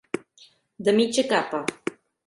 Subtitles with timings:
[0.87, 1.65] De mitja capa.